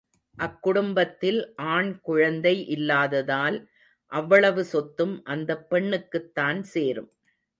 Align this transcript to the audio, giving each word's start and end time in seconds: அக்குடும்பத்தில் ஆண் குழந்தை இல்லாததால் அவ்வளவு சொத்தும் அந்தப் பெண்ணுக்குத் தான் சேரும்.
அக்குடும்பத்தில் 0.37 1.37
ஆண் 1.71 1.99
குழந்தை 2.01 2.53
இல்லாததால் 2.67 3.57
அவ்வளவு 4.11 4.63
சொத்தும் 4.65 5.15
அந்தப் 5.27 5.69
பெண்ணுக்குத் 5.69 6.33
தான் 6.33 6.63
சேரும். 6.71 7.11